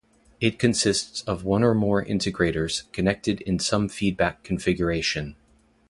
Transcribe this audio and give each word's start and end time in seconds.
It 0.39 0.57
consists 0.57 1.21
of 1.25 1.43
one 1.43 1.63
or 1.63 1.75
more 1.75 2.03
integrators, 2.03 2.91
connected 2.91 3.39
in 3.41 3.59
some 3.59 3.87
feedback 3.87 4.41
configuration. 4.43 5.35